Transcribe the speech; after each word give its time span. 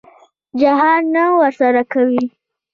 جهاد 0.59 1.03
نه 1.15 1.23
ورسره 1.39 1.81
کوي. 1.93 2.23